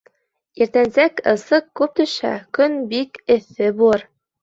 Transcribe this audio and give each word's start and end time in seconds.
Иртәнсәк 0.65 1.19
ысыҡ 1.35 1.69
күп 1.81 1.95
төшһә, 2.01 2.35
көн 2.61 2.83
бик 2.97 3.25
эҫе 3.39 3.73
булыр. 3.81 4.13